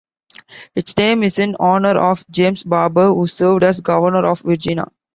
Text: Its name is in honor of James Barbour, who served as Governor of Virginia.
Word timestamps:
Its 0.73 0.97
name 0.97 1.21
is 1.21 1.37
in 1.37 1.55
honor 1.59 1.89
of 1.95 2.25
James 2.31 2.63
Barbour, 2.63 3.13
who 3.13 3.27
served 3.27 3.61
as 3.61 3.81
Governor 3.81 4.25
of 4.25 4.39
Virginia. 4.39 4.87